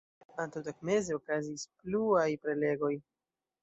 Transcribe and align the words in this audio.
Antaŭtagmeze 0.45 1.15
okazis 1.19 1.69
pluaj 1.85 2.29
prelegoj. 2.45 2.95